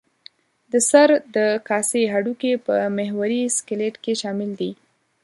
د 0.71 0.73
سر 0.89 1.09
د 1.35 1.37
کاسې 1.69 2.01
هډوکي 2.13 2.53
په 2.65 2.75
محوري 2.97 3.41
سکلېټ 3.57 3.95
کې 4.03 4.13
شامل 4.21 4.49
دي. 4.59 4.71